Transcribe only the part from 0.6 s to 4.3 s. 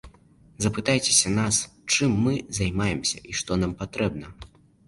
Запытайцеся нас, чым мы займаемся і што нам патрэбна.